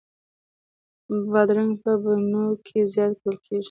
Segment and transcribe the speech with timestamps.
[1.31, 3.59] بادرنګ په بڼو کې زیات کرل کېږي.